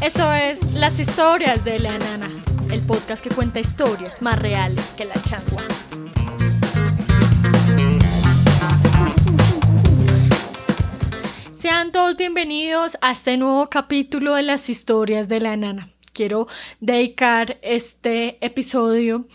[0.00, 2.30] Esto es Las historias de la nana,
[2.70, 5.62] el podcast que cuenta historias más reales que la changua.
[11.80, 15.88] Todos bienvenidos a este nuevo capítulo de las historias de la nana.
[16.12, 16.46] Quiero
[16.78, 19.26] dedicar este episodio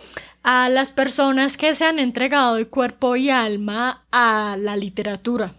[0.44, 5.54] a las personas que se han entregado de cuerpo y alma a la literatura,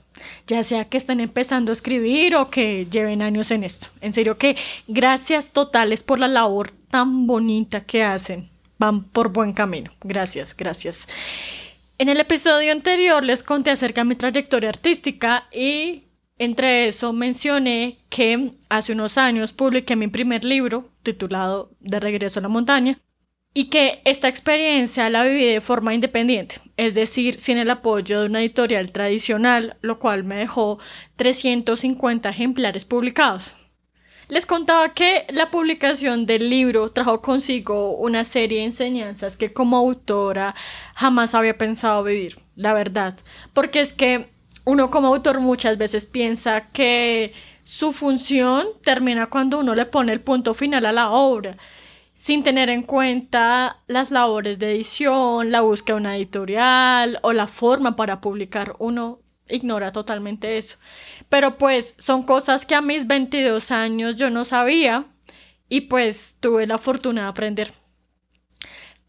[0.47, 3.89] ya sea que estén empezando a escribir o que lleven años en esto.
[4.01, 4.57] En serio que
[4.87, 8.49] gracias totales por la labor tan bonita que hacen.
[8.79, 9.91] Van por buen camino.
[10.03, 11.09] Gracias, gracias.
[11.99, 16.06] En el episodio anterior les conté acerca de mi trayectoria artística y
[16.39, 22.43] entre eso mencioné que hace unos años publiqué mi primer libro titulado De regreso a
[22.43, 22.99] la montaña
[23.55, 28.27] y que esta experiencia la viví de forma independiente, es decir, sin el apoyo de
[28.27, 30.79] una editorial tradicional, lo cual me dejó
[31.17, 33.57] 350 ejemplares publicados.
[34.29, 39.79] Les contaba que la publicación del libro trajo consigo una serie de enseñanzas que como
[39.79, 40.55] autora
[40.95, 43.17] jamás había pensado vivir, la verdad,
[43.55, 44.29] porque es que
[44.67, 50.21] uno como autor muchas veces piensa que su función termina cuando uno le pone el
[50.21, 51.57] punto final a la obra
[52.15, 57.47] sin tener en cuenta las labores de edición, la búsqueda de una editorial o la
[57.47, 58.75] forma para publicar.
[58.79, 60.79] Uno ignora totalmente eso.
[61.29, 65.05] Pero pues son cosas que a mis 22 años yo no sabía
[65.69, 67.71] y pues tuve la fortuna de aprender.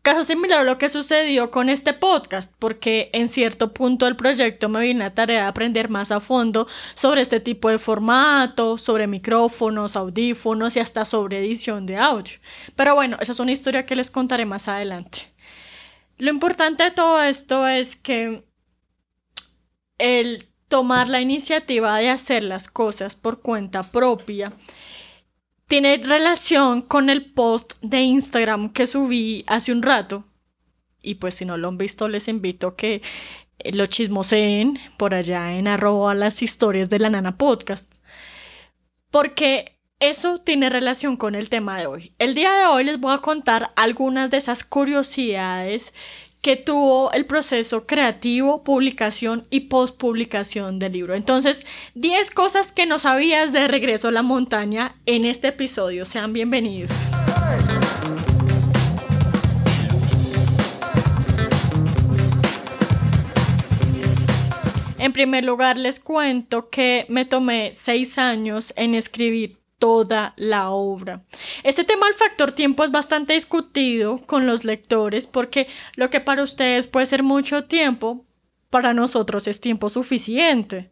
[0.07, 4.69] Caso similar a lo que sucedió con este podcast, porque en cierto punto del proyecto
[4.69, 9.05] me vine a tarea de aprender más a fondo sobre este tipo de formato, sobre
[9.05, 12.35] micrófonos, audífonos y hasta sobre edición de audio.
[12.77, 15.29] Pero bueno, esa es una historia que les contaré más adelante.
[16.17, 18.45] Lo importante de todo esto es que
[19.97, 24.53] el tomar la iniciativa de hacer las cosas por cuenta propia
[25.67, 30.23] tiene relación con el post de Instagram que subí hace un rato.
[31.01, 33.01] Y pues si no lo han visto, les invito a que
[33.59, 37.93] eh, lo chismoseen por allá en arroba las historias de la nana podcast.
[39.11, 42.13] Porque eso tiene relación con el tema de hoy.
[42.17, 45.93] El día de hoy les voy a contar algunas de esas curiosidades
[46.41, 51.15] que tuvo el proceso creativo, publicación y postpublicación del libro.
[51.15, 51.65] Entonces,
[51.95, 56.05] 10 cosas que no sabías de Regreso a la Montaña en este episodio.
[56.05, 56.91] Sean bienvenidos.
[64.99, 71.23] En primer lugar, les cuento que me tomé seis años en escribir toda la obra.
[71.63, 76.43] Este tema del factor tiempo es bastante discutido con los lectores porque lo que para
[76.43, 78.25] ustedes puede ser mucho tiempo,
[78.69, 80.89] para nosotros es tiempo suficiente.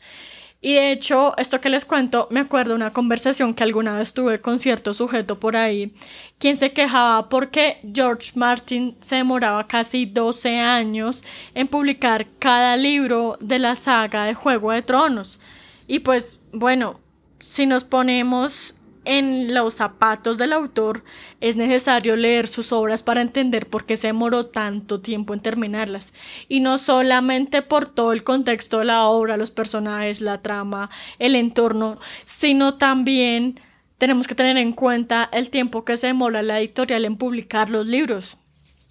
[0.62, 4.42] Y de hecho, esto que les cuento, me acuerdo una conversación que alguna vez tuve
[4.42, 5.94] con cierto sujeto por ahí,
[6.40, 11.24] quien se quejaba porque George Martin se demoraba casi 12 años
[11.54, 15.40] en publicar cada libro de la saga de Juego de Tronos.
[15.86, 17.00] Y pues, bueno,
[17.46, 18.76] si nos ponemos
[19.06, 21.04] en los zapatos del autor,
[21.42, 26.14] es necesario leer sus obras para entender por qué se demoró tanto tiempo en terminarlas.
[26.48, 30.90] Y no solamente por todo el contexto de la obra, los personajes, la trama,
[31.20, 33.60] el entorno, sino también
[34.00, 37.86] tenemos que tener en cuenta el tiempo que se demora la editorial en publicar los
[37.86, 38.40] libros.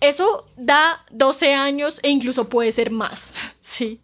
[0.01, 4.01] Eso da 12 años e incluso puede ser más, ¿sí?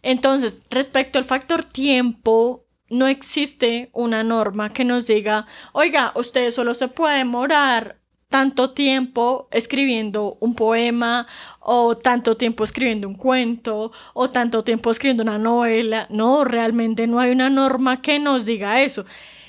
[0.00, 2.63] Entonces, respecto al factor tiempo,
[2.94, 7.96] no existe una norma que nos diga, oiga, usted solo se puede demorar
[8.28, 11.26] tanto tiempo escribiendo un poema
[11.58, 16.06] o tanto tiempo escribiendo un cuento o tanto tiempo escribiendo una novela.
[16.08, 19.04] No, realmente no hay una norma que nos diga eso.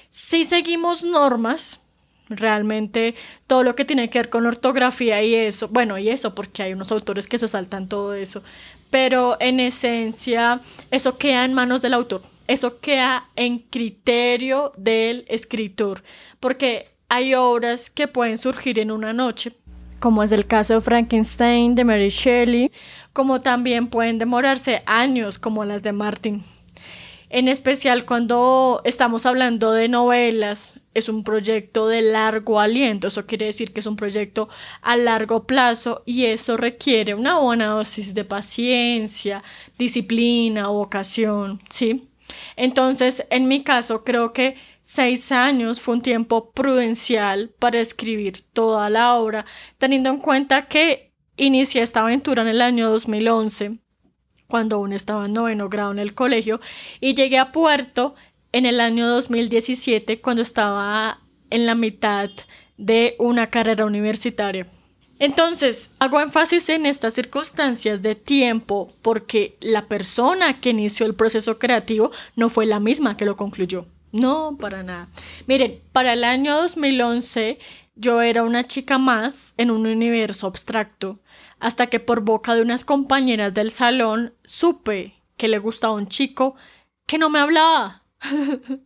[0.10, 1.82] Si seguimos normas,
[2.30, 3.14] realmente
[3.46, 6.74] todo lo que tiene que ver con ortografía y eso, bueno, y eso porque hay
[6.74, 8.44] unos autores que se saltan todo eso,
[8.90, 16.04] pero en esencia eso queda en manos del autor eso queda en criterio del escritor,
[16.40, 19.52] porque hay obras que pueden surgir en una noche,
[20.00, 22.72] como es el caso de Frankenstein de Mary Shelley,
[23.14, 26.44] como también pueden demorarse años, como las de Martin.
[27.30, 33.48] En especial cuando estamos hablando de novelas, es un proyecto de largo aliento, eso quiere
[33.48, 34.48] decir que es un proyecto
[34.82, 39.44] a largo plazo y eso requiere una buena dosis de paciencia,
[39.78, 42.08] disciplina, vocación, ¿sí?
[42.56, 48.90] Entonces, en mi caso, creo que seis años fue un tiempo prudencial para escribir toda
[48.90, 49.46] la obra,
[49.78, 53.80] teniendo en cuenta que inicié esta aventura en el año 2011,
[54.48, 56.60] cuando aún estaba en noveno grado en el colegio,
[57.02, 58.16] y llegué a Puerto
[58.52, 61.20] en el año 2017, cuando estaba
[61.50, 62.30] en la mitad
[62.78, 64.68] de una carrera universitaria.
[65.20, 71.58] Entonces, hago énfasis en estas circunstancias de tiempo porque la persona que inició el proceso
[71.58, 73.86] creativo no fue la misma que lo concluyó.
[74.12, 75.10] No, para nada.
[75.48, 77.60] Miren, para el año 2011
[77.96, 81.20] yo era una chica más en un universo abstracto,
[81.60, 86.56] hasta que por boca de unas compañeras del salón supe que le gustaba un chico
[87.06, 88.04] que no me hablaba.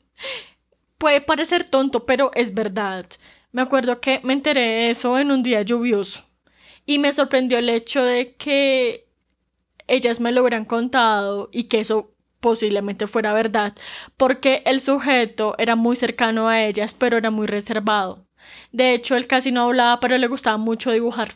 [0.99, 3.05] Puede parecer tonto, pero es verdad.
[3.51, 6.23] Me acuerdo que me enteré de eso en un día lluvioso
[6.85, 9.07] y me sorprendió el hecho de que
[9.87, 13.75] ellas me lo hubieran contado y que eso posiblemente fuera verdad,
[14.17, 18.25] porque el sujeto era muy cercano a ellas, pero era muy reservado.
[18.71, 21.29] De hecho, él casi no hablaba, pero le gustaba mucho dibujar.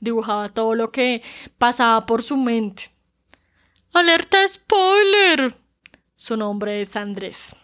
[0.00, 1.22] Dibujaba todo lo que
[1.58, 2.90] pasaba por su mente.
[3.92, 5.54] ¡Alerta spoiler!
[6.16, 7.54] Su nombre es Andrés.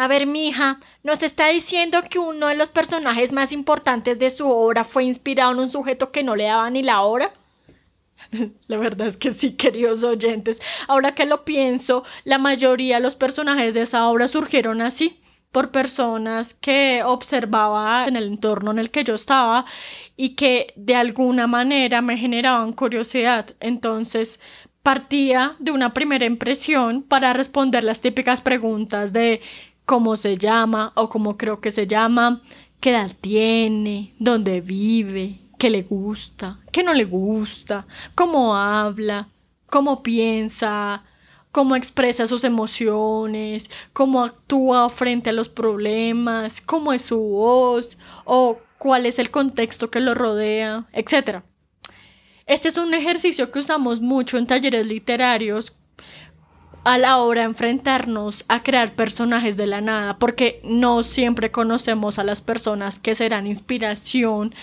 [0.00, 4.48] A ver, mija, nos está diciendo que uno de los personajes más importantes de su
[4.48, 7.32] obra fue inspirado en un sujeto que no le daba ni la hora.
[8.68, 10.62] La verdad es que sí, queridos oyentes.
[10.86, 15.72] Ahora que lo pienso, la mayoría de los personajes de esa obra surgieron así, por
[15.72, 19.64] personas que observaba en el entorno en el que yo estaba
[20.16, 23.50] y que de alguna manera me generaban curiosidad.
[23.58, 24.38] Entonces
[24.88, 29.42] partía de una primera impresión para responder las típicas preguntas de
[29.88, 32.42] cómo se llama o cómo creo que se llama,
[32.78, 39.28] qué edad tiene, dónde vive, qué le gusta, qué no le gusta, cómo habla,
[39.70, 41.04] cómo piensa,
[41.52, 47.96] cómo expresa sus emociones, cómo actúa frente a los problemas, cómo es su voz
[48.26, 51.40] o cuál es el contexto que lo rodea, etc.
[52.44, 55.78] Este es un ejercicio que usamos mucho en talleres literarios
[56.84, 62.18] a la hora de enfrentarnos a crear personajes de la nada, porque no siempre conocemos
[62.18, 64.54] a las personas que serán inspiración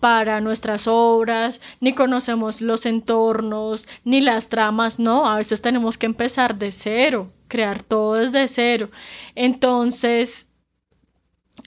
[0.00, 6.06] para nuestras obras, ni conocemos los entornos, ni las tramas, no, a veces tenemos que
[6.06, 8.90] empezar de cero, crear todo desde cero.
[9.34, 10.46] Entonces,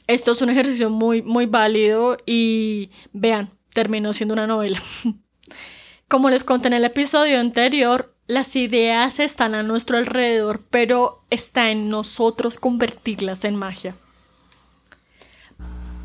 [0.08, 4.82] esto es un ejercicio muy, muy válido y vean, terminó siendo una novela.
[6.08, 11.72] Como les conté en el episodio anterior, las ideas están a nuestro alrededor, pero está
[11.72, 13.96] en nosotros convertirlas en magia.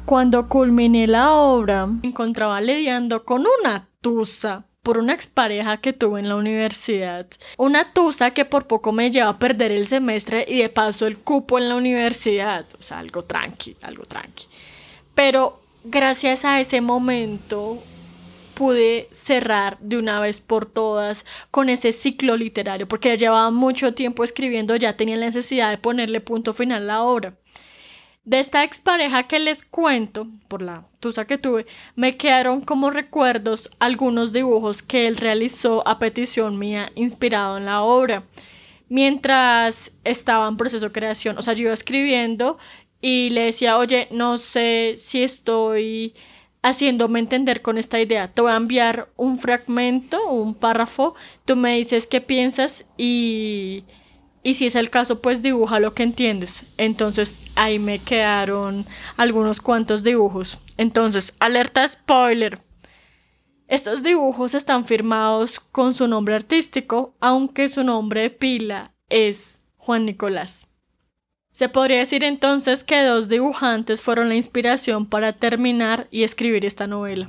[0.05, 6.21] Cuando culminé la obra, me encontraba lidiando con una tusa por una expareja que tuve
[6.21, 7.27] en la universidad.
[7.59, 11.19] Una tusa que por poco me lleva a perder el semestre y de paso el
[11.19, 12.65] cupo en la universidad.
[12.79, 14.47] O sea, algo tranqui, algo tranqui.
[15.15, 17.83] Pero gracias a ese momento
[18.59, 23.95] pude cerrar de una vez por todas con ese ciclo literario, porque ya llevaba mucho
[23.95, 27.37] tiempo escribiendo, ya tenía la necesidad de ponerle punto final a la obra.
[28.25, 33.71] De esta expareja que les cuento, por la tusa que tuve, me quedaron como recuerdos
[33.79, 38.25] algunos dibujos que él realizó a petición mía inspirado en la obra.
[38.89, 42.59] Mientras estaba en proceso de creación, o sea, yo iba escribiendo
[43.01, 46.13] y le decía, oye, no sé si estoy
[46.63, 48.33] haciéndome entender con esta idea.
[48.33, 53.85] Te voy a enviar un fragmento, un párrafo, tú me dices qué piensas y,
[54.43, 56.67] y si es el caso, pues dibuja lo que entiendes.
[56.77, 58.87] Entonces ahí me quedaron
[59.17, 60.61] algunos cuantos dibujos.
[60.77, 62.59] Entonces, alerta spoiler.
[63.69, 70.07] Estos dibujos están firmados con su nombre artístico, aunque su nombre de pila es Juan
[70.07, 70.69] Nicolás.
[71.59, 76.87] Se podría decir entonces que dos dibujantes fueron la inspiración para terminar y escribir esta
[76.87, 77.29] novela.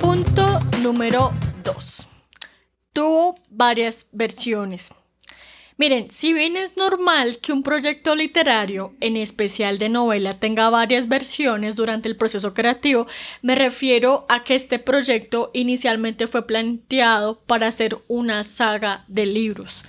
[0.00, 1.30] Punto número
[1.62, 2.06] 2.
[2.92, 4.88] Tuvo varias versiones.
[5.78, 11.06] Miren, si bien es normal que un proyecto literario, en especial de novela, tenga varias
[11.06, 13.06] versiones durante el proceso creativo,
[13.42, 19.84] me refiero a que este proyecto inicialmente fue planteado para hacer una saga de libros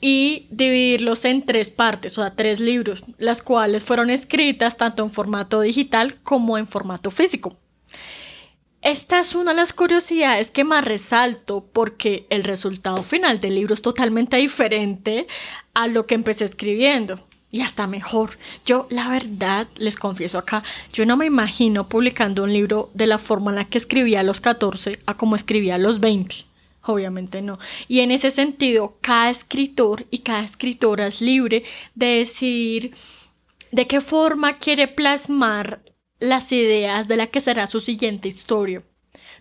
[0.00, 5.12] y dividirlos en tres partes, o sea, tres libros, las cuales fueron escritas tanto en
[5.12, 7.56] formato digital como en formato físico.
[8.82, 13.74] Esta es una de las curiosidades que más resalto porque el resultado final del libro
[13.74, 15.28] es totalmente diferente
[15.72, 17.20] a lo que empecé escribiendo
[17.52, 18.36] y hasta mejor.
[18.66, 23.18] Yo, la verdad, les confieso acá, yo no me imagino publicando un libro de la
[23.18, 26.44] forma en la que escribía a los 14 a como escribía a los 20.
[26.82, 27.60] Obviamente no.
[27.86, 31.62] Y en ese sentido, cada escritor y cada escritora es libre
[31.94, 32.92] de decidir
[33.70, 35.80] de qué forma quiere plasmar
[36.22, 38.80] las ideas de la que será su siguiente historia.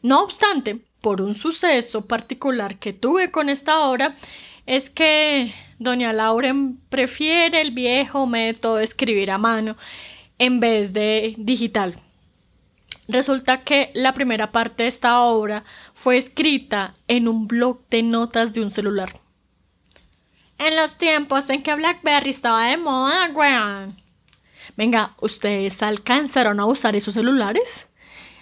[0.01, 4.15] No obstante, por un suceso particular que tuve con esta obra,
[4.65, 9.77] es que doña Lauren prefiere el viejo método de escribir a mano
[10.39, 11.95] en vez de digital.
[13.07, 18.53] Resulta que la primera parte de esta obra fue escrita en un blog de notas
[18.53, 19.11] de un celular.
[20.57, 24.01] En los tiempos en que BlackBerry estaba de moda, weón.
[24.77, 27.87] Venga, ¿ustedes alcanzaron a usar esos celulares?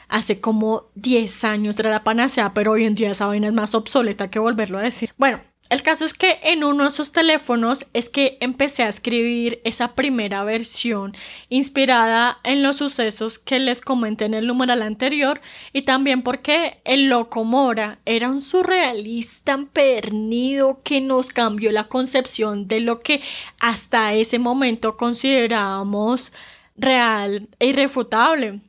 [0.08, 3.76] Hace como 10 años era la panacea, pero hoy en día esa vaina es más
[3.76, 5.14] obsoleta que volverlo a decir.
[5.18, 5.40] Bueno,
[5.70, 9.94] el caso es que en uno de esos teléfonos es que empecé a escribir esa
[9.94, 11.16] primera versión
[11.50, 15.40] inspirada en los sucesos que les comenté en el numeral anterior
[15.72, 22.68] y también porque el loco Mora era un surrealista pernido que nos cambió la concepción
[22.68, 23.22] de lo que
[23.60, 26.34] hasta ese momento considerábamos
[26.78, 28.60] real e irrefutable.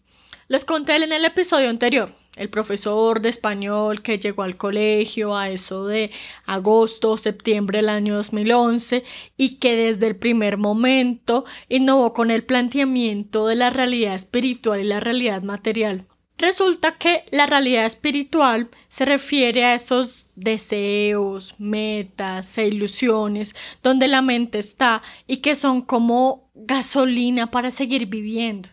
[0.49, 5.51] Les conté en el episodio anterior el profesor de español que llegó al colegio a
[5.51, 6.11] eso de
[6.47, 9.05] agosto, septiembre del año 2011
[9.37, 14.85] y que desde el primer momento innovó con el planteamiento de la realidad espiritual y
[14.85, 16.07] la realidad material.
[16.41, 24.23] Resulta que la realidad espiritual se refiere a esos deseos, metas e ilusiones donde la
[24.23, 28.71] mente está y que son como gasolina para seguir viviendo.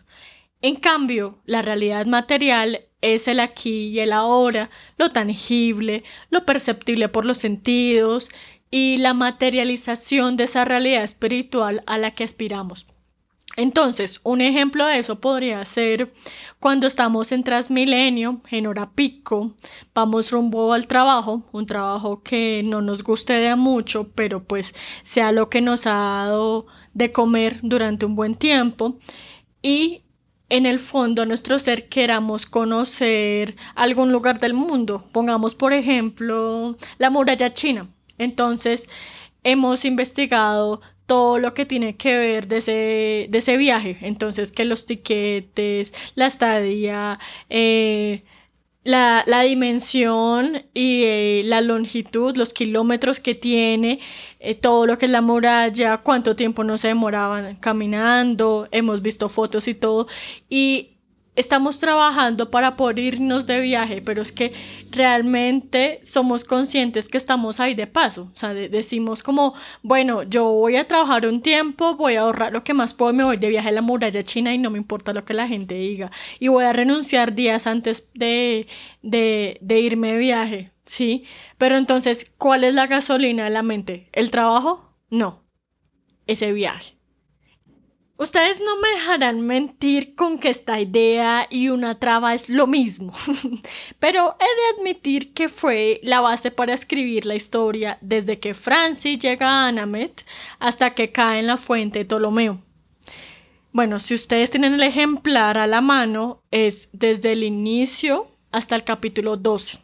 [0.62, 7.08] En cambio, la realidad material es el aquí y el ahora, lo tangible, lo perceptible
[7.08, 8.30] por los sentidos
[8.70, 12.86] y la materialización de esa realidad espiritual a la que aspiramos.
[13.56, 16.12] Entonces, un ejemplo de eso podría ser
[16.60, 19.52] cuando estamos en Transmilenio, en hora pico,
[19.92, 25.32] vamos rumbo al trabajo, un trabajo que no nos guste de mucho, pero pues sea
[25.32, 28.96] lo que nos ha dado de comer durante un buen tiempo.
[29.60, 30.02] Y
[30.50, 35.04] en el fondo nuestro ser queramos conocer algún lugar del mundo.
[35.12, 37.86] Pongamos, por ejemplo, la muralla china.
[38.18, 38.88] Entonces,
[39.44, 43.98] hemos investigado todo lo que tiene que ver de ese, de ese viaje.
[44.02, 47.18] Entonces, que los tiquetes, la estadía,
[47.50, 48.24] eh,
[48.84, 54.00] la, dimensión y eh, la longitud, los kilómetros que tiene,
[54.40, 59.28] eh, todo lo que es la muralla, cuánto tiempo no se demoraban caminando, hemos visto
[59.28, 60.06] fotos y todo.
[60.48, 60.97] Y
[61.38, 64.52] estamos trabajando para poder irnos de viaje, pero es que
[64.90, 68.30] realmente somos conscientes que estamos ahí de paso.
[68.34, 72.64] O sea, decimos como, bueno, yo voy a trabajar un tiempo, voy a ahorrar lo
[72.64, 75.12] que más puedo, me voy de viaje a la muralla china y no me importa
[75.12, 76.10] lo que la gente diga.
[76.40, 78.66] Y voy a renunciar días antes de,
[79.02, 81.24] de, de irme de viaje, ¿sí?
[81.56, 84.08] Pero entonces, ¿cuál es la gasolina de la mente?
[84.12, 84.96] ¿El trabajo?
[85.10, 85.44] No,
[86.26, 86.97] ese viaje.
[88.20, 93.12] Ustedes no me dejarán mentir con que esta idea y una traba es lo mismo,
[94.00, 99.20] pero he de admitir que fue la base para escribir la historia desde que Francis
[99.20, 100.26] llega a Anamet
[100.58, 102.60] hasta que cae en la fuente de Ptolomeo.
[103.70, 108.82] Bueno, si ustedes tienen el ejemplar a la mano, es desde el inicio hasta el
[108.82, 109.78] capítulo 12.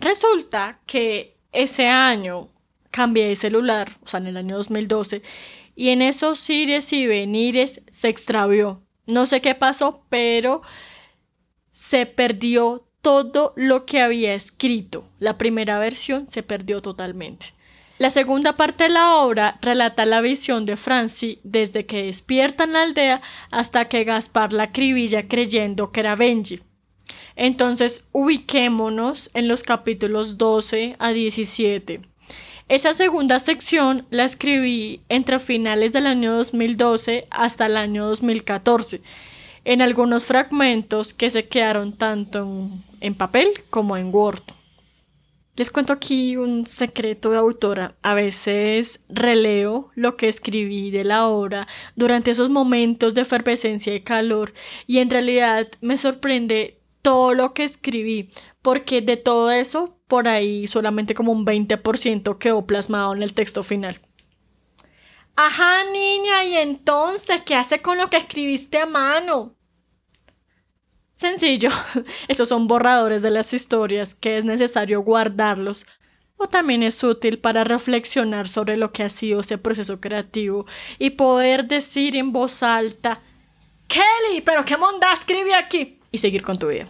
[0.00, 2.48] Resulta que ese año
[2.90, 5.22] cambié de celular, o sea, en el año 2012,
[5.76, 8.82] y en esos ires y venires se extravió.
[9.06, 10.62] No sé qué pasó, pero
[11.70, 15.04] se perdió todo lo que había escrito.
[15.18, 17.52] La primera versión se perdió totalmente.
[17.98, 22.72] La segunda parte de la obra relata la visión de Franci desde que despierta en
[22.72, 26.60] la aldea hasta que Gaspar la acribilla creyendo que era Benji.
[27.36, 32.00] Entonces ubiquémonos en los capítulos 12 a 17.
[32.68, 39.02] Esa segunda sección la escribí entre finales del año 2012 hasta el año 2014,
[39.66, 44.40] en algunos fragmentos que se quedaron tanto en, papel como en Word.
[45.56, 47.94] Les cuento aquí un secreto de autora.
[48.00, 54.00] A veces releo lo que escribí de la obra durante esos momentos de efervescencia y
[54.00, 54.54] calor
[54.86, 58.30] y en realidad me sorprende todo lo que escribí,
[58.64, 63.62] porque de todo eso, por ahí solamente como un 20% quedó plasmado en el texto
[63.62, 64.00] final.
[65.36, 69.54] Ajá, niña, y entonces, ¿qué hace con lo que escribiste a mano?
[71.14, 71.68] Sencillo,
[72.28, 75.84] esos son borradores de las historias que es necesario guardarlos
[76.38, 80.64] o también es útil para reflexionar sobre lo que ha sido ese proceso creativo
[80.98, 83.20] y poder decir en voz alta,
[83.88, 86.88] Kelly, pero qué monda escribí aquí y seguir con tu vida.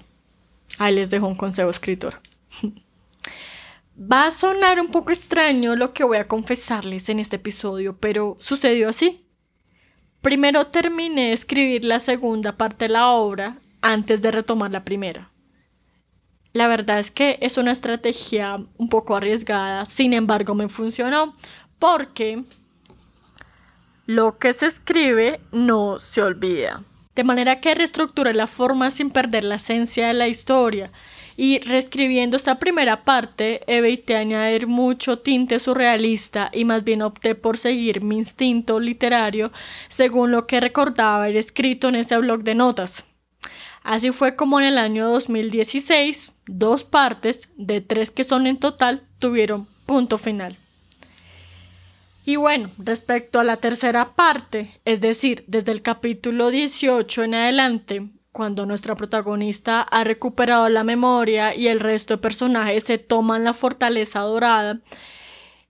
[0.79, 2.21] Ahí les dejo un consejo escritor.
[3.97, 8.37] Va a sonar un poco extraño lo que voy a confesarles en este episodio, pero
[8.41, 9.25] sucedió así.
[10.21, 15.31] Primero terminé de escribir la segunda parte de la obra antes de retomar la primera.
[16.55, 21.37] La verdad es que es una estrategia un poco arriesgada, sin embargo me funcionó
[21.79, 22.45] porque
[24.07, 26.83] lo que se escribe no se olvida.
[27.15, 30.91] De manera que reestructuré la forma sin perder la esencia de la historia
[31.37, 37.59] y reescribiendo esta primera parte, evité añadir mucho tinte surrealista y más bien opté por
[37.59, 39.53] seguir mi instinto literario
[39.89, 43.07] según lo que recordaba haber escrito en ese blog de notas.
[43.83, 49.07] Así fue como en el año 2016, dos partes, de tres que son en total,
[49.19, 50.57] tuvieron punto final.
[52.27, 58.09] Y bueno, respecto a la tercera parte, es decir, desde el capítulo 18 en adelante,
[58.33, 63.53] cuando nuestra protagonista ha recuperado la memoria y el resto de personajes se toman la
[63.53, 64.81] fortaleza dorada,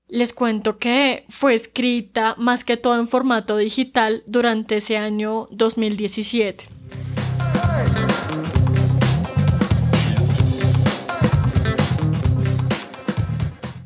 [0.09, 6.67] les cuento que fue escrita más que todo en formato digital durante ese año 2017.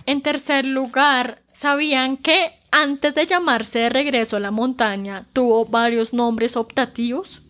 [0.09, 6.15] En tercer lugar, ¿sabían que antes de llamarse de regreso a la montaña tuvo varios
[6.15, 7.43] nombres optativos?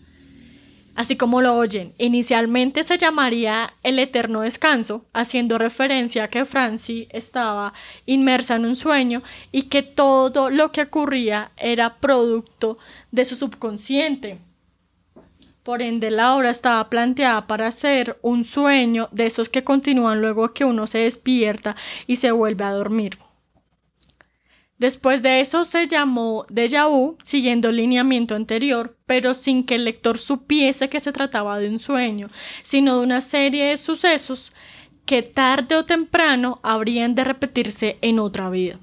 [0.97, 7.07] Así como lo oyen, inicialmente se llamaría El Eterno Descanso, haciendo referencia a que Francie
[7.13, 7.75] estaba
[8.07, 9.23] inmersa en un sueño
[9.53, 12.77] y que todo lo que ocurría era producto
[13.13, 14.41] de su subconsciente.
[15.69, 20.55] Por ende, la obra estaba planteada para ser un sueño de esos que continúan luego
[20.55, 23.19] que uno se despierta y se vuelve a dormir.
[24.79, 29.85] Después de eso se llamó Deja Vu, siguiendo el lineamiento anterior, pero sin que el
[29.85, 32.29] lector supiese que se trataba de un sueño,
[32.63, 34.55] sino de una serie de sucesos
[35.05, 38.81] que tarde o temprano habrían de repetirse en otra vida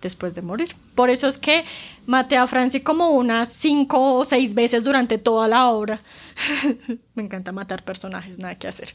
[0.00, 0.74] después de morir.
[0.94, 1.64] Por eso es que
[2.06, 6.00] maté a Francie como unas cinco o seis veces durante toda la obra.
[7.14, 8.94] Me encanta matar personajes, nada que hacer.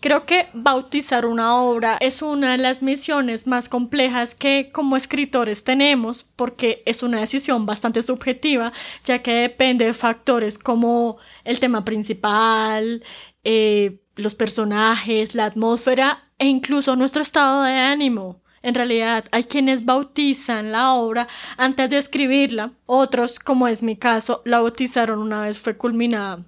[0.00, 5.64] Creo que bautizar una obra es una de las misiones más complejas que como escritores
[5.64, 8.72] tenemos, porque es una decisión bastante subjetiva,
[9.04, 13.02] ya que depende de factores como el tema principal,
[13.44, 18.42] eh, los personajes, la atmósfera e incluso nuestro estado de ánimo.
[18.62, 24.40] En realidad, hay quienes bautizan la obra antes de escribirla, otros, como es mi caso,
[24.44, 26.44] la bautizaron una vez fue culminada.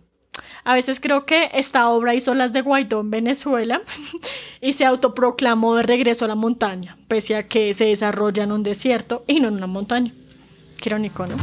[0.63, 3.83] A veces creo que esta obra hizo las de Guaidó en Venezuela
[4.61, 8.63] y se autoproclamó de regreso a la montaña, pese a que se desarrolla en un
[8.63, 10.13] desierto y no en una montaña.
[10.81, 11.37] Qué irónico, ¿no?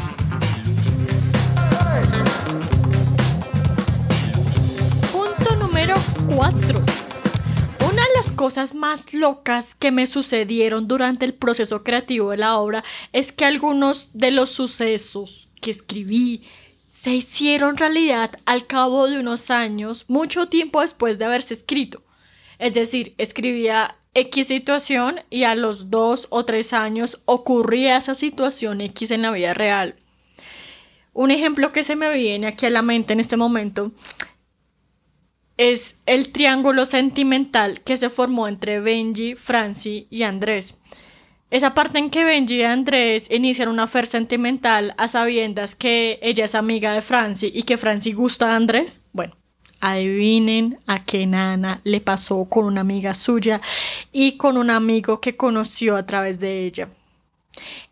[5.12, 5.96] Punto número
[6.36, 6.91] 4
[8.22, 13.32] las cosas más locas que me sucedieron durante el proceso creativo de la obra es
[13.32, 16.44] que algunos de los sucesos que escribí
[16.86, 22.04] se hicieron realidad al cabo de unos años, mucho tiempo después de haberse escrito.
[22.60, 28.82] Es decir, escribía X situación y a los dos o tres años ocurría esa situación
[28.82, 29.96] X en la vida real.
[31.14, 33.92] Un ejemplo que se me viene aquí a la mente en este momento
[35.62, 40.74] es el triángulo sentimental que se formó entre Benji, Francie y Andrés.
[41.52, 46.46] Esa parte en que Benji y Andrés inician una fe sentimental a sabiendas que ella
[46.46, 49.02] es amiga de Francie y que Francie gusta de Andrés.
[49.14, 49.36] Bueno,
[49.80, 53.62] adivinen a qué Nana le pasó con una amiga suya
[54.12, 56.90] y con un amigo que conoció a través de ella.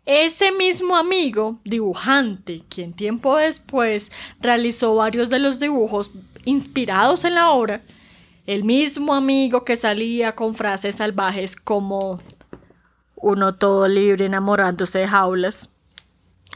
[0.06, 6.10] Ese mismo amigo, dibujante, quien tiempo después realizó varios de los dibujos
[6.44, 7.82] inspirados en la obra,
[8.46, 12.20] el mismo amigo que salía con frases salvajes como
[13.16, 15.70] uno todo libre enamorándose de jaulas,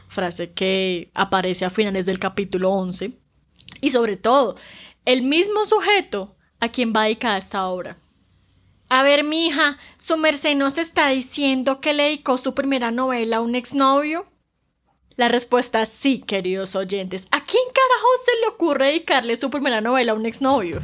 [0.07, 3.11] frase que aparece a finales del capítulo 11,
[3.81, 4.55] y sobre todo,
[5.05, 7.97] el mismo sujeto a quien va dedicada esta obra.
[8.89, 13.37] A ver, mi hija, ¿su merced nos está diciendo que le dedicó su primera novela
[13.37, 14.25] a un exnovio?
[15.17, 17.29] La respuesta es sí, queridos oyentes.
[17.31, 20.81] ¿A quién carajo se le ocurre dedicarle su primera novela a un exnovio?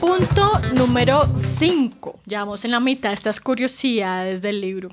[0.00, 2.20] Punto número 5.
[2.24, 4.90] Ya vamos en la mitad de estas curiosidades del libro.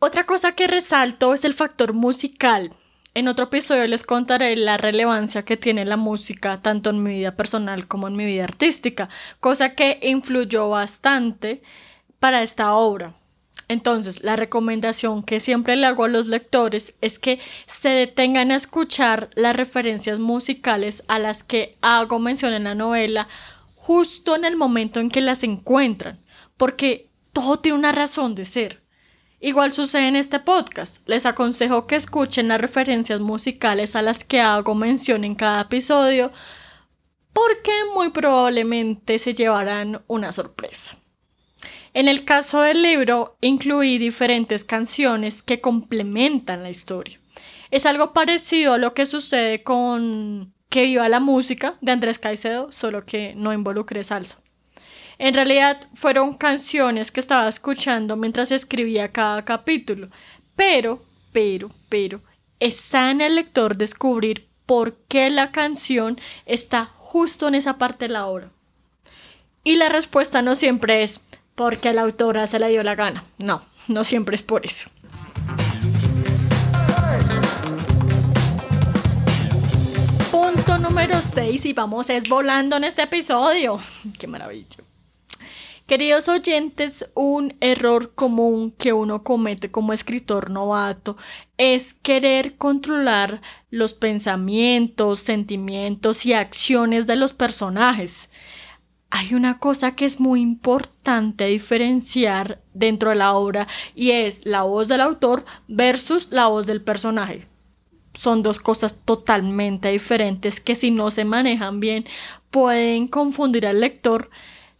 [0.00, 2.72] Otra cosa que resalto es el factor musical.
[3.14, 7.36] En otro episodio les contaré la relevancia que tiene la música tanto en mi vida
[7.36, 11.62] personal como en mi vida artística, cosa que influyó bastante
[12.18, 13.14] para esta obra.
[13.68, 18.56] Entonces, la recomendación que siempre le hago a los lectores es que se detengan a
[18.56, 23.28] escuchar las referencias musicales a las que hago mención en la novela
[23.76, 26.18] justo en el momento en que las encuentran,
[26.56, 28.82] porque todo tiene una razón de ser.
[29.40, 31.08] Igual sucede en este podcast.
[31.08, 36.32] Les aconsejo que escuchen las referencias musicales a las que hago mención en cada episodio,
[37.32, 40.98] porque muy probablemente se llevarán una sorpresa.
[41.98, 47.18] En el caso del libro, incluí diferentes canciones que complementan la historia.
[47.72, 52.70] Es algo parecido a lo que sucede con Que viva la música de Andrés Caicedo,
[52.70, 54.38] solo que no involucre salsa.
[55.18, 60.08] En realidad fueron canciones que estaba escuchando mientras escribía cada capítulo,
[60.54, 62.22] pero, pero, pero,
[62.60, 68.12] está en el lector descubrir por qué la canción está justo en esa parte de
[68.12, 68.52] la obra.
[69.64, 71.24] Y la respuesta no siempre es
[71.58, 73.24] porque la autora se le dio la gana.
[73.36, 74.88] No, no siempre es por eso.
[80.30, 83.80] Punto número 6 y vamos es volando en este episodio.
[84.20, 84.76] Qué maravilla.
[85.88, 91.16] Queridos oyentes, un error común que uno comete como escritor novato
[91.56, 93.40] es querer controlar
[93.70, 98.28] los pensamientos, sentimientos y acciones de los personajes
[99.10, 104.62] hay una cosa que es muy importante diferenciar dentro de la obra y es la
[104.62, 107.46] voz del autor versus la voz del personaje.
[108.14, 112.04] Son dos cosas totalmente diferentes que si no se manejan bien
[112.50, 114.30] pueden confundir al lector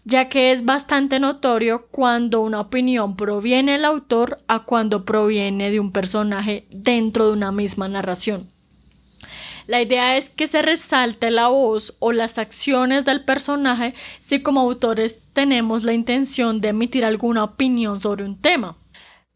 [0.08, 5.80] ya que es bastante notorio cuando una opinión proviene del autor a cuando proviene de
[5.80, 8.48] un personaje dentro de una misma narración.
[9.68, 14.60] La idea es que se resalte la voz o las acciones del personaje si como
[14.62, 18.78] autores tenemos la intención de emitir alguna opinión sobre un tema.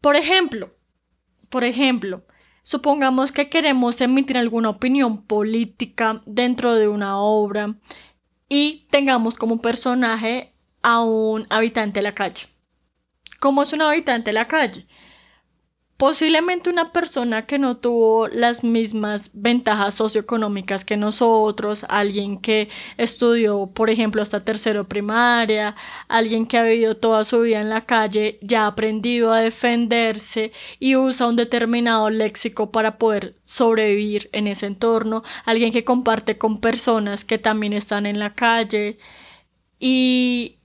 [0.01, 0.75] Por ejemplo,
[1.49, 2.23] por ejemplo,
[2.63, 7.75] supongamos que queremos emitir alguna opinión política dentro de una obra
[8.49, 12.47] y tengamos como personaje a un habitante de la calle.
[13.39, 14.87] ¿Cómo es un habitante de la calle?
[16.03, 23.67] Posiblemente una persona que no tuvo las mismas ventajas socioeconómicas que nosotros, alguien que estudió,
[23.67, 25.77] por ejemplo, hasta tercero primaria,
[26.09, 30.51] alguien que ha vivido toda su vida en la calle, ya ha aprendido a defenderse
[30.77, 36.59] y usa un determinado léxico para poder sobrevivir en ese entorno, alguien que comparte con
[36.59, 38.97] personas que también están en la calle.
[39.79, 40.57] Y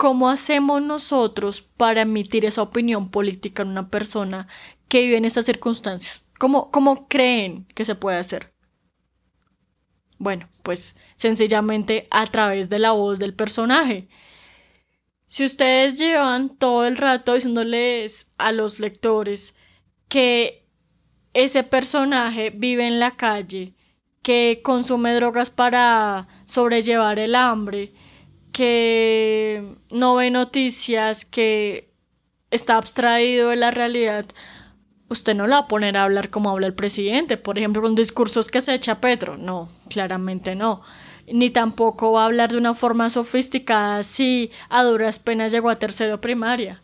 [0.00, 4.48] ¿Cómo hacemos nosotros para emitir esa opinión política en una persona
[4.88, 6.30] que vive en esas circunstancias?
[6.38, 8.50] ¿Cómo, cómo creen que se puede hacer?
[10.16, 14.08] Bueno, pues sencillamente a través de la voz del personaje.
[15.26, 19.54] Si ustedes llevan todo el rato diciéndoles a los lectores
[20.08, 20.66] que
[21.34, 23.74] ese personaje vive en la calle,
[24.22, 27.92] que consume drogas para sobrellevar el hambre,
[28.52, 31.90] que no ve noticias, que
[32.50, 34.26] está abstraído de la realidad,
[35.08, 37.94] usted no la va a poner a hablar como habla el presidente, por ejemplo, con
[37.94, 39.36] discursos que se echa Petro.
[39.36, 40.82] No, claramente no.
[41.26, 45.76] Ni tampoco va a hablar de una forma sofisticada si a duras penas llegó a
[45.76, 46.80] tercero primaria.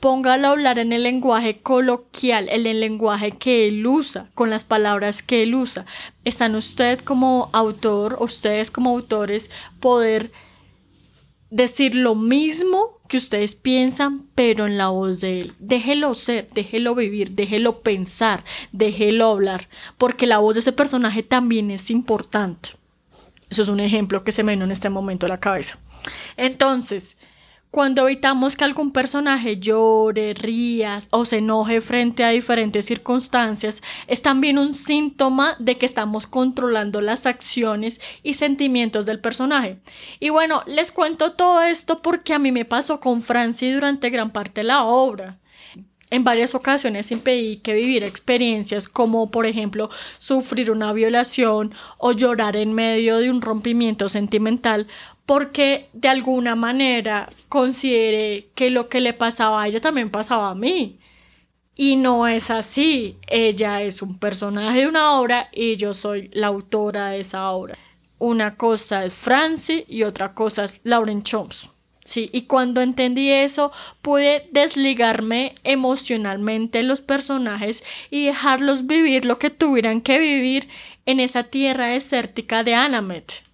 [0.00, 4.62] Póngalo a hablar en el lenguaje coloquial, en el lenguaje que él usa, con las
[4.62, 5.86] palabras que él usa.
[6.24, 9.50] Están usted como autor, ustedes como autores,
[9.80, 10.30] poder
[11.50, 15.54] decir lo mismo que ustedes piensan, pero en la voz de él.
[15.58, 21.70] Déjelo ser, déjelo vivir, déjelo pensar, déjelo hablar, porque la voz de ese personaje también
[21.70, 22.70] es importante.
[23.50, 25.78] Eso es un ejemplo que se me vino en este momento a la cabeza.
[26.36, 27.16] Entonces,
[27.70, 34.22] cuando evitamos que algún personaje llore, rías o se enoje frente a diferentes circunstancias, es
[34.22, 39.78] también un síntoma de que estamos controlando las acciones y sentimientos del personaje.
[40.18, 44.30] Y bueno, les cuento todo esto porque a mí me pasó con Francie durante gran
[44.30, 45.38] parte de la obra.
[46.10, 52.56] En varias ocasiones impedí que viviera experiencias como, por ejemplo, sufrir una violación o llorar
[52.56, 54.86] en medio de un rompimiento sentimental
[55.28, 60.54] porque de alguna manera consideré que lo que le pasaba a ella también pasaba a
[60.54, 60.98] mí.
[61.76, 63.18] Y no es así.
[63.26, 67.76] Ella es un personaje de una obra y yo soy la autora de esa obra.
[68.18, 71.72] Una cosa es Francie y otra cosa es Lauren Choms.
[72.04, 79.50] Sí, y cuando entendí eso, pude desligarme emocionalmente los personajes y dejarlos vivir lo que
[79.50, 80.70] tuvieran que vivir
[81.04, 83.47] en esa tierra desértica de Anamet.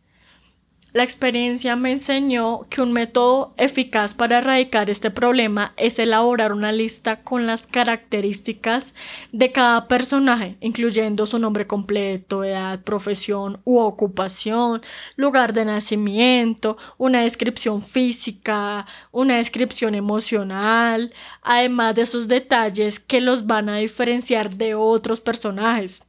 [0.94, 6.70] La experiencia me enseñó que un método eficaz para erradicar este problema es elaborar una
[6.70, 8.94] lista con las características
[9.32, 14.82] de cada personaje, incluyendo su nombre completo, edad, profesión u ocupación,
[15.16, 23.48] lugar de nacimiento, una descripción física, una descripción emocional, además de esos detalles que los
[23.48, 26.06] van a diferenciar de otros personajes.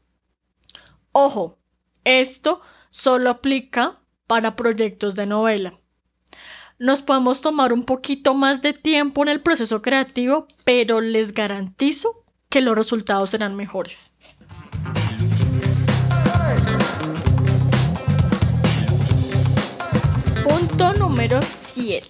[1.12, 1.58] Ojo,
[2.04, 5.74] esto solo aplica para proyectos de novela.
[6.78, 12.26] Nos podemos tomar un poquito más de tiempo en el proceso creativo, pero les garantizo
[12.50, 14.12] que los resultados serán mejores.
[20.44, 22.08] Punto número 7.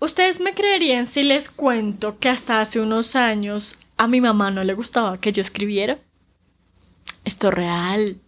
[0.00, 4.64] Ustedes me creerían si les cuento que hasta hace unos años a mi mamá no
[4.64, 5.98] le gustaba que yo escribiera.
[7.24, 8.20] Esto es real.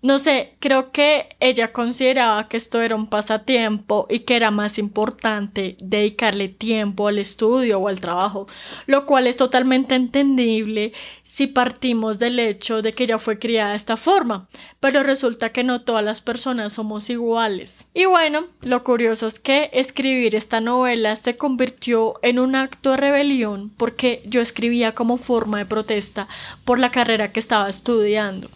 [0.00, 4.78] No sé, creo que ella consideraba que esto era un pasatiempo y que era más
[4.78, 8.46] importante dedicarle tiempo al estudio o al trabajo,
[8.86, 10.92] lo cual es totalmente entendible
[11.24, 15.64] si partimos del hecho de que ella fue criada de esta forma, pero resulta que
[15.64, 17.88] no todas las personas somos iguales.
[17.92, 22.98] Y bueno, lo curioso es que escribir esta novela se convirtió en un acto de
[22.98, 26.28] rebelión porque yo escribía como forma de protesta
[26.64, 28.48] por la carrera que estaba estudiando.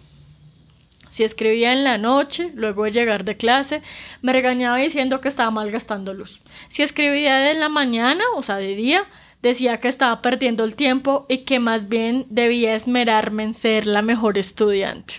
[1.13, 3.83] Si escribía en la noche, luego de llegar de clase,
[4.23, 6.41] me regañaba diciendo que estaba malgastando luz.
[6.71, 9.05] Si escribía en la mañana, o sea, de día,
[9.43, 14.01] decía que estaba perdiendo el tiempo y que más bien debía esmerarme en ser la
[14.01, 15.17] mejor estudiante.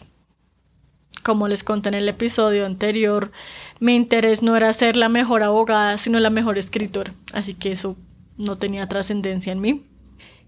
[1.22, 3.32] Como les conté en el episodio anterior,
[3.80, 7.96] mi interés no era ser la mejor abogada, sino la mejor escritora, así que eso
[8.36, 9.86] no tenía trascendencia en mí.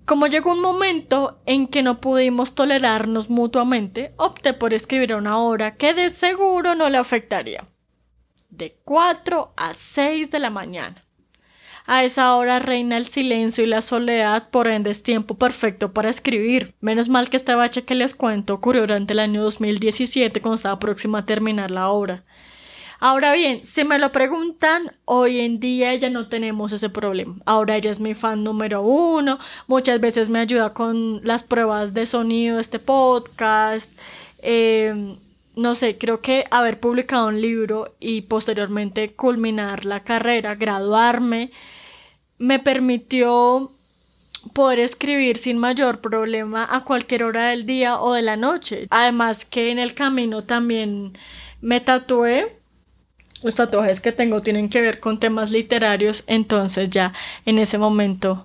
[0.05, 5.77] Como llegó un momento en que no pudimos tolerarnos mutuamente, opté por escribir una hora
[5.77, 7.65] que de seguro no le afectaría.
[8.51, 11.01] De 4 a 6 de la mañana.
[11.87, 16.11] A esa hora reina el silencio y la soledad, por ende es tiempo perfecto para
[16.11, 16.75] escribir.
[16.81, 20.77] Menos mal que este bache que les cuento ocurrió durante el año 2017 cuando estaba
[20.77, 22.23] próxima a terminar la obra.
[23.07, 27.35] Ahora bien, si me lo preguntan, hoy en día ya no tenemos ese problema.
[27.45, 29.37] Ahora ella es mi fan número uno,
[29.67, 33.93] muchas veces me ayuda con las pruebas de sonido de este podcast.
[34.39, 35.19] Em,
[35.55, 41.51] no sé, creo que haber publicado un libro y posteriormente culminar la carrera, graduarme,
[42.39, 43.71] me permitió
[44.53, 48.87] poder escribir sin mayor problema a cualquier hora del día o de la noche.
[48.89, 51.15] Además que en el camino también
[51.61, 52.64] me tatué
[53.45, 57.13] los tatuajes que tengo tienen que ver con temas literarios, entonces ya
[57.45, 58.43] en ese momento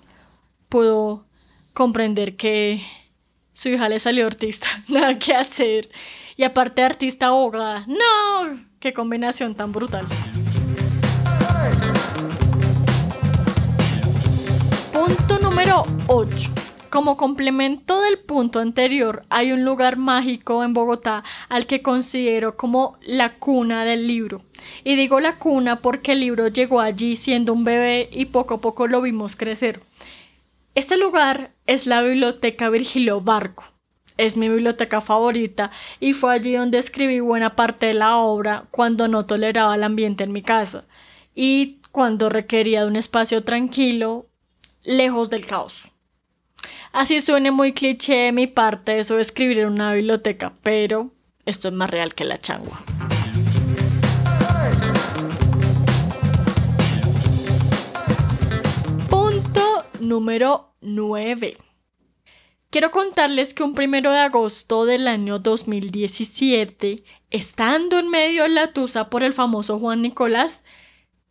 [0.68, 1.24] pudo
[1.72, 2.82] comprender que
[3.54, 5.88] su hija le salió artista, nada que hacer.
[6.36, 10.06] Y aparte artista abogada, no, qué combinación tan brutal.
[14.92, 16.69] Punto número 8.
[16.90, 22.98] Como complemento del punto anterior, hay un lugar mágico en Bogotá al que considero como
[23.06, 24.42] la cuna del libro.
[24.82, 28.60] Y digo la cuna porque el libro llegó allí siendo un bebé y poco a
[28.60, 29.80] poco lo vimos crecer.
[30.74, 33.62] Este lugar es la Biblioteca Virgilio Barco.
[34.16, 39.06] Es mi biblioteca favorita y fue allí donde escribí buena parte de la obra cuando
[39.06, 40.86] no toleraba el ambiente en mi casa
[41.36, 44.26] y cuando requería de un espacio tranquilo,
[44.82, 45.90] lejos del caos.
[46.92, 51.12] Así suene muy cliché de mi parte eso de escribir en una biblioteca, pero
[51.46, 52.82] esto es más real que la changua.
[59.08, 61.56] Punto número 9.
[62.70, 68.72] Quiero contarles que un primero de agosto del año 2017, estando en medio de la
[68.72, 70.64] tusa por el famoso Juan Nicolás,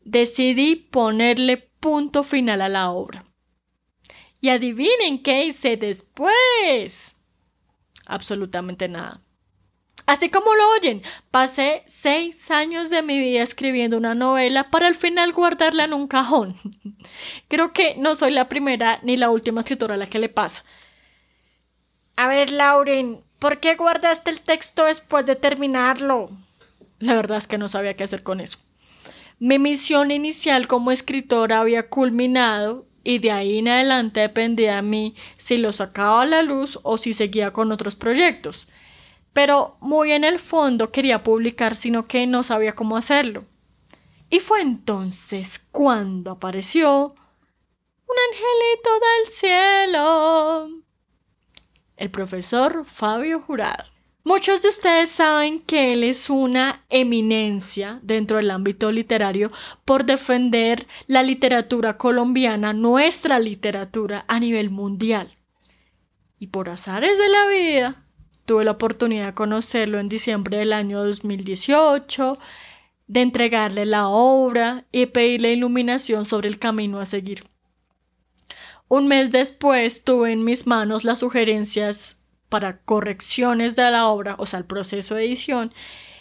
[0.05, 3.25] decidí ponerle punto final a la obra.
[4.41, 7.15] Y adivinen qué hice después.
[8.05, 9.21] Absolutamente nada.
[10.09, 14.95] Así como lo oyen, pasé seis años de mi vida escribiendo una novela para al
[14.95, 16.55] final guardarla en un cajón.
[17.47, 20.63] Creo que no soy la primera ni la última escritora a la que le pasa.
[22.15, 26.31] A ver, Lauren, ¿por qué guardaste el texto después de terminarlo?
[26.97, 28.57] La verdad es que no sabía qué hacer con eso.
[29.37, 35.15] Mi misión inicial como escritora había culminado y de ahí en adelante dependía a mí
[35.35, 38.67] si lo sacaba a la luz o si seguía con otros proyectos.
[39.33, 43.45] Pero muy en el fondo quería publicar, sino que no sabía cómo hacerlo.
[44.29, 47.15] Y fue entonces cuando apareció
[48.05, 50.69] un angelito del cielo.
[51.97, 53.89] El profesor Fabio Jurado.
[54.25, 59.49] Muchos de ustedes saben que él es una eminencia dentro del ámbito literario
[59.85, 65.31] por defender la literatura colombiana, nuestra literatura a nivel mundial.
[66.37, 68.05] Y por azares de la vida,
[68.45, 72.37] tuve la oportunidad de conocerlo en diciembre del año 2018,
[73.07, 77.45] de entregarle la obra y pedirle iluminación sobre el camino a seguir.
[78.89, 82.18] Un mes después tuve en mis manos las sugerencias
[82.49, 85.73] para correcciones de la obra, o sea, el proceso de edición,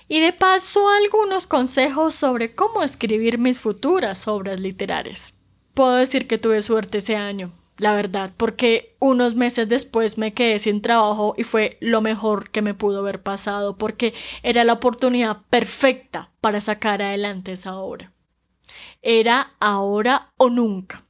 [0.08, 5.34] y de paso algunos consejos sobre cómo escribir mis futuras obras literarias.
[5.74, 10.58] Puedo decir que tuve suerte ese año, la verdad, porque unos meses después me quedé
[10.58, 15.42] sin trabajo y fue lo mejor que me pudo haber pasado, porque era la oportunidad
[15.50, 18.12] perfecta para sacar adelante esa obra.
[19.02, 21.07] Era ahora o nunca.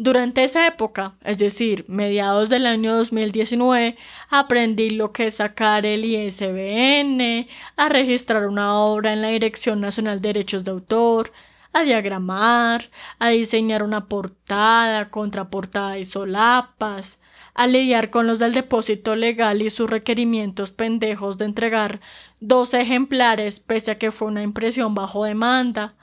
[0.00, 3.96] Durante esa época, es decir, mediados del año 2019,
[4.30, 10.20] aprendí lo que es sacar el ISBN, a registrar una obra en la Dirección Nacional
[10.20, 11.32] de Derechos de Autor,
[11.72, 17.18] a diagramar, a diseñar una portada, contraportada y solapas,
[17.54, 22.00] a lidiar con los del depósito legal y sus requerimientos pendejos de entregar
[22.38, 25.96] dos ejemplares pese a que fue una impresión bajo demanda,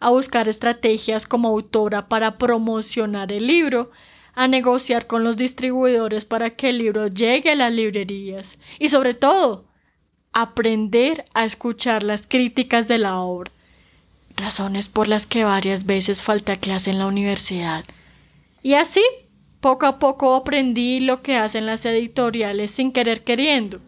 [0.00, 3.90] a buscar estrategias como autora para promocionar el libro,
[4.34, 9.14] a negociar con los distribuidores para que el libro llegue a las librerías y sobre
[9.14, 9.66] todo,
[10.32, 13.50] aprender a escuchar las críticas de la obra.
[14.36, 17.84] Razones por las que varias veces falté a clase en la universidad.
[18.62, 19.02] Y así,
[19.60, 23.80] poco a poco aprendí lo que hacen las editoriales sin querer queriendo.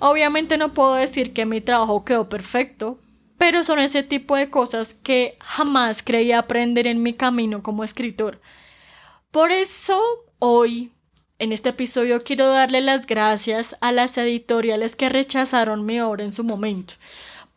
[0.00, 2.98] Obviamente no puedo decir que mi trabajo quedó perfecto,
[3.38, 8.40] pero son ese tipo de cosas que jamás creí aprender en mi camino como escritor.
[9.30, 10.00] Por eso
[10.38, 10.92] hoy,
[11.38, 16.32] en este episodio, quiero darle las gracias a las editoriales que rechazaron mi obra en
[16.32, 16.94] su momento,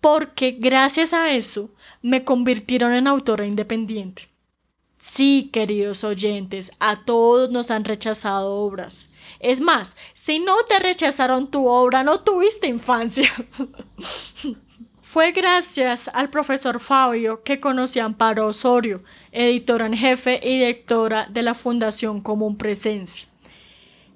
[0.02, 1.70] porque gracias a eso
[2.02, 4.30] me convirtieron en autora independiente.
[5.00, 9.12] Sí, queridos oyentes, a todos nos han rechazado obras.
[9.40, 13.32] Es más, si no te rechazaron tu obra, no tuviste infancia.
[15.10, 21.28] Fue gracias al profesor Fabio que conocí a Amparo Osorio, editora en jefe y directora
[21.30, 23.30] de la Fundación Común Presencia.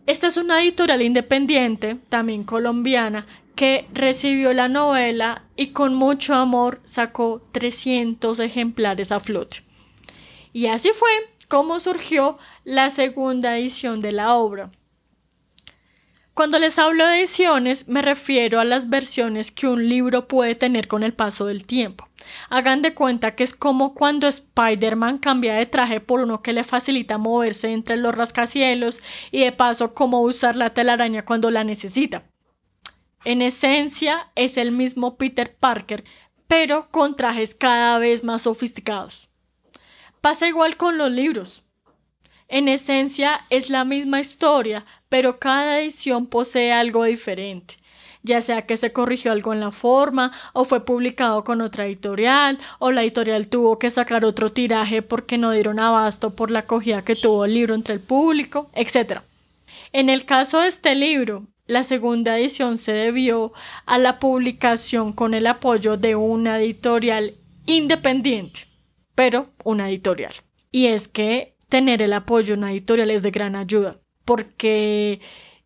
[0.06, 3.26] Esta es una editorial independiente, también colombiana,
[3.56, 9.64] que recibió la novela y con mucho amor sacó 300 ejemplares a flote.
[10.52, 11.10] Y así fue
[11.48, 14.70] como surgió la segunda edición de la obra.
[16.34, 20.88] Cuando les hablo de ediciones, me refiero a las versiones que un libro puede tener
[20.88, 22.08] con el paso del tiempo.
[22.50, 26.64] Hagan de cuenta que es como cuando Spider-Man cambia de traje por uno que le
[26.64, 32.24] facilita moverse entre los rascacielos y de paso cómo usar la telaraña cuando la necesita.
[33.26, 36.06] En esencia es el mismo Peter Parker,
[36.48, 39.30] pero con trajes cada vez más sofisticados.
[40.22, 41.64] Pasa igual con los libros.
[42.48, 47.76] En esencia es la misma historia, pero cada edición posee algo diferente,
[48.24, 52.58] ya sea que se corrigió algo en la forma, o fue publicado con otra editorial,
[52.80, 57.04] o la editorial tuvo que sacar otro tiraje porque no dieron abasto por la acogida
[57.04, 59.20] que tuvo el libro entre el público, etc.
[59.92, 63.52] En el caso de este libro, la segunda edición se debió
[63.86, 68.62] a la publicación con el apoyo de una editorial independiente,
[69.14, 70.36] pero una editorial.
[70.72, 75.22] Y es que tener el apoyo de una editorial es de gran ayuda, porque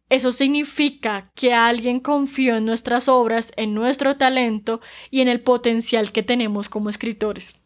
[0.10, 6.12] eso significa que alguien confió en nuestras obras, en nuestro talento y en el potencial
[6.12, 7.62] que tenemos como escritores.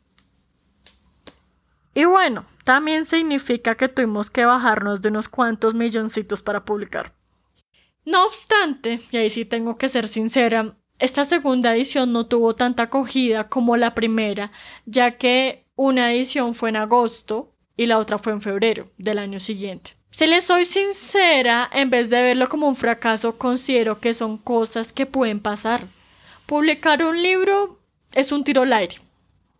[1.94, 7.14] Y bueno, también significa que tuvimos que bajarnos de unos cuantos milloncitos para publicar.
[8.06, 12.84] No obstante, y ahí sí tengo que ser sincera, esta segunda edición no tuvo tanta
[12.84, 14.52] acogida como la primera,
[14.86, 19.40] ya que una edición fue en agosto y la otra fue en febrero del año
[19.40, 19.99] siguiente.
[20.12, 24.92] Si les soy sincera, en vez de verlo como un fracaso, considero que son cosas
[24.92, 25.86] que pueden pasar.
[26.48, 27.78] Publicar un libro
[28.14, 28.96] es un tiro al aire.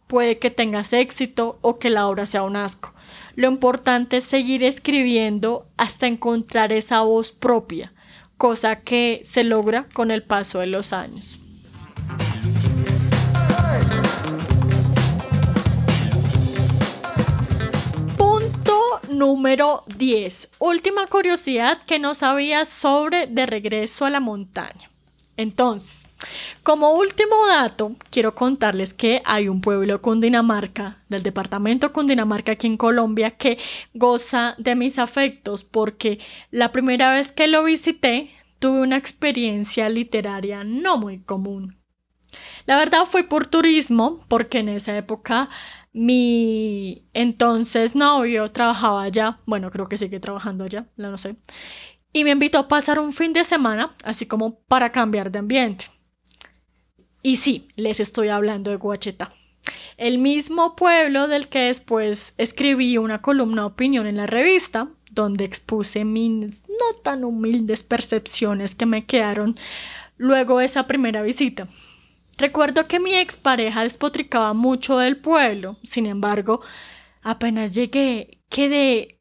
[0.08, 2.96] Puede que tengas éxito o que la obra sea un asco.
[3.36, 7.94] Lo importante es seguir escribiendo hasta encontrar esa voz propia,
[8.38, 11.40] cosa que se logra con el paso de los años.
[19.20, 20.50] Número 10.
[20.60, 24.90] Última curiosidad que no sabía sobre De regreso a la montaña.
[25.36, 26.08] Entonces,
[26.64, 32.78] como último dato, quiero contarles que hay un pueblo Cundinamarca, del departamento Cundinamarca aquí en
[32.78, 33.58] Colombia, que
[33.94, 36.20] goza de mis afectos porque
[36.52, 41.78] la primera vez que lo visité tuve una experiencia literaria no muy común.
[42.66, 45.50] La verdad fue por turismo, porque en esa época
[45.92, 51.36] mi entonces novio trabajaba allá, bueno, creo que sigue trabajando allá, no sé,
[52.14, 55.86] y me invitó a pasar un fin de semana, así como para cambiar de ambiente.
[57.22, 59.30] Y sí, les estoy hablando de Guacheta.
[59.98, 65.44] El mismo pueblo del que después escribí una columna de opinión en la revista, donde
[65.44, 69.58] expuse mis no tan humildes percepciones que me quedaron
[70.18, 71.68] luego de esa primera visita.
[72.40, 76.62] Recuerdo que mi expareja despotricaba mucho del pueblo, sin embargo,
[77.22, 79.20] apenas llegué, quedé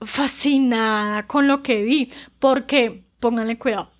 [0.00, 3.90] fascinada con lo que vi, porque, pónganle cuidado,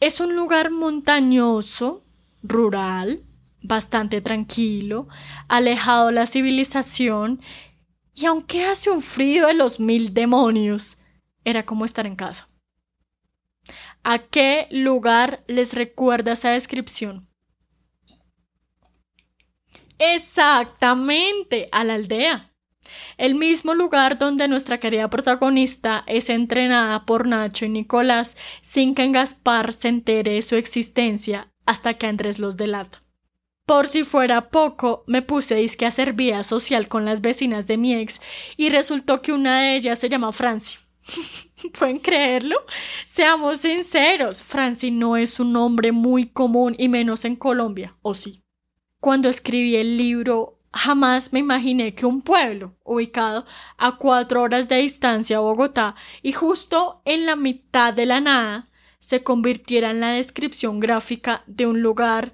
[0.00, 2.04] es un lugar montañoso,
[2.42, 3.24] rural,
[3.62, 5.08] bastante tranquilo,
[5.48, 7.40] alejado de la civilización,
[8.14, 10.98] y aunque hace un frío de los mil demonios,
[11.42, 12.48] era como estar en casa.
[14.02, 17.28] ¿A qué lugar les recuerda esa descripción?
[19.98, 22.52] Exactamente, a la aldea.
[23.16, 29.04] El mismo lugar donde nuestra querida protagonista es entrenada por Nacho y Nicolás sin que
[29.04, 33.00] en Gaspar se entere de su existencia hasta que Andrés los delata.
[33.64, 37.76] Por si fuera poco, me puse disque a hacer vida social con las vecinas de
[37.76, 38.20] mi ex
[38.56, 40.78] y resultó que una de ellas se llama Franci.
[41.78, 42.56] ¿Pueden creerlo?
[43.04, 48.42] Seamos sinceros, Franci no es un nombre muy común y menos en Colombia, ¿o sí?
[49.00, 53.44] Cuando escribí el libro, jamás me imaginé que un pueblo ubicado
[53.76, 58.68] a cuatro horas de distancia a Bogotá y justo en la mitad de la nada
[58.98, 62.32] se convirtiera en la descripción gráfica de un lugar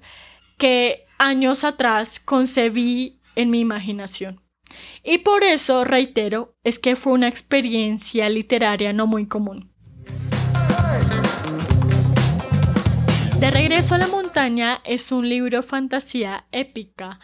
[0.57, 4.39] que años atrás concebí en mi imaginación.
[5.03, 9.71] Y por eso, reitero, es que fue una experiencia literaria no muy común.
[13.39, 17.19] De regreso a la montaña es un libro fantasía épica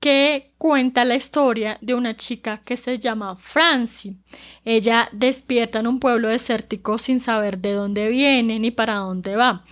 [0.00, 4.16] que cuenta la historia de una chica que se llama Francie.
[4.64, 9.62] Ella despierta en un pueblo desértico sin saber de dónde viene ni para dónde va.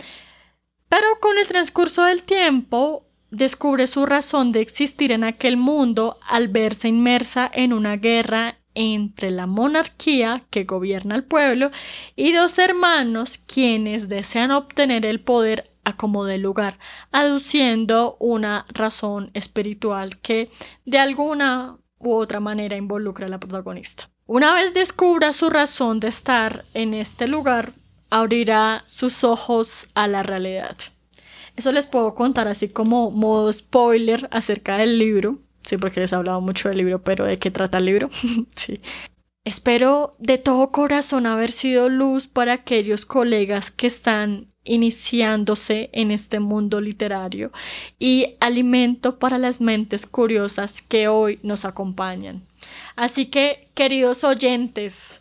[0.88, 6.48] Pero con el transcurso del tiempo, descubre su razón de existir en aquel mundo al
[6.48, 11.70] verse inmersa en una guerra entre la monarquía que gobierna el pueblo
[12.16, 16.78] y dos hermanos quienes desean obtener el poder a como de lugar,
[17.10, 20.50] aduciendo una razón espiritual que
[20.84, 24.10] de alguna u otra manera involucra a la protagonista.
[24.26, 27.72] Una vez descubra su razón de estar en este lugar,
[28.10, 30.76] abrirá sus ojos a la realidad.
[31.60, 35.36] Eso les puedo contar así como modo spoiler acerca del libro.
[35.62, 38.08] Sí, porque les he hablado mucho del libro, pero ¿de qué trata el libro?
[38.56, 38.80] sí.
[39.44, 46.40] Espero de todo corazón haber sido luz para aquellos colegas que están iniciándose en este
[46.40, 47.52] mundo literario
[47.98, 52.42] y alimento para las mentes curiosas que hoy nos acompañan.
[52.96, 55.20] Así que, queridos oyentes,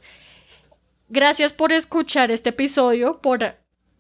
[1.09, 3.59] gracias por escuchar este episodio, por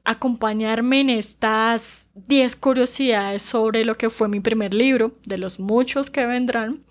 [0.09, 6.09] acompañarme en estas 10 curiosidades sobre lo que fue mi primer libro, de los muchos
[6.09, 6.81] que vendrán.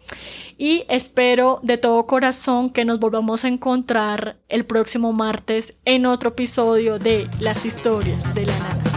[0.56, 6.30] Y espero de todo corazón que nos volvamos a encontrar el próximo martes en otro
[6.30, 8.87] episodio de Las historias de la nana.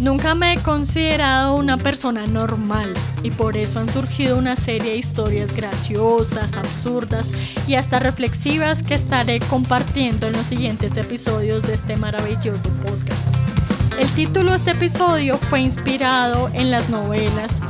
[0.00, 4.96] Nunca me he considerado una persona normal y por eso han surgido una serie de
[4.96, 7.30] historias graciosas, absurdas
[7.68, 13.28] y hasta reflexivas que estaré compartiendo en los siguientes episodios de este maravilloso podcast.
[13.98, 17.60] El título de este episodio fue inspirado en las novelas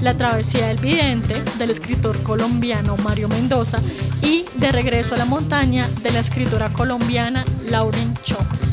[0.00, 3.78] La travesía del vidente del escritor colombiano Mario Mendoza
[4.22, 8.68] y De regreso a la montaña de la escritora colombiana Lauren Chomps.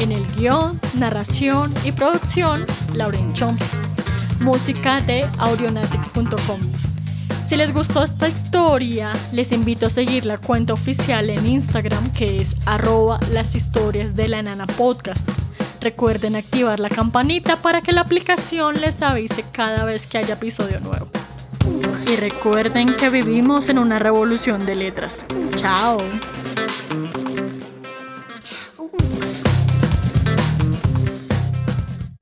[0.00, 3.60] En el guion, narración y producción, Lauren Chomp.
[4.40, 6.60] Música de audionatics.com.
[7.46, 12.40] Si les gustó esta historia, les invito a seguir la cuenta oficial en Instagram que
[12.40, 15.28] es arroba las historias de la nana podcast.
[15.80, 20.80] Recuerden activar la campanita para que la aplicación les avise cada vez que haya episodio
[20.80, 21.08] nuevo.
[22.10, 25.24] Y recuerden que vivimos en una revolución de letras.
[25.54, 25.98] Chao.